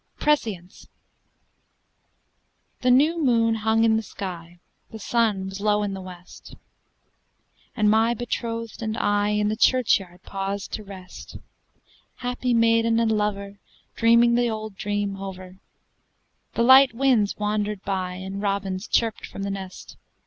PRESCIENCE 0.17 0.87
The 2.81 2.89
new 2.89 3.23
moon 3.23 3.53
hung 3.53 3.83
in 3.83 3.97
the 3.97 4.01
sky, 4.01 4.59
the 4.89 4.97
sun 4.97 5.45
was 5.45 5.61
low 5.61 5.83
in 5.83 5.93
the 5.93 6.01
west, 6.01 6.55
And 7.75 7.87
my 7.87 8.15
betrothed 8.15 8.81
and 8.81 8.97
I 8.97 9.29
in 9.29 9.47
the 9.49 9.55
churchyard 9.55 10.23
paused 10.23 10.73
to 10.73 10.83
rest 10.83 11.37
Happy 12.15 12.51
maiden 12.55 12.99
and 12.99 13.11
lover, 13.11 13.59
dreaming 13.95 14.33
the 14.33 14.49
old 14.49 14.75
dream 14.75 15.17
over: 15.17 15.57
The 16.55 16.63
light 16.63 16.95
winds 16.95 17.37
wandered 17.37 17.83
by, 17.83 18.15
and 18.15 18.41
robins 18.41 18.87
chirped 18.87 19.27
from 19.27 19.43
the 19.43 19.51
nest. 19.51 19.97